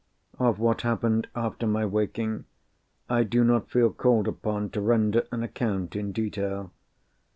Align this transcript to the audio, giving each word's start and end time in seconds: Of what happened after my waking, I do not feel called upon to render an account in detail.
Of 0.39 0.57
what 0.57 0.81
happened 0.81 1.27
after 1.35 1.67
my 1.67 1.85
waking, 1.85 2.45
I 3.07 3.21
do 3.21 3.43
not 3.43 3.69
feel 3.69 3.91
called 3.93 4.27
upon 4.27 4.71
to 4.71 4.81
render 4.81 5.27
an 5.31 5.43
account 5.43 5.95
in 5.95 6.11
detail. 6.11 6.71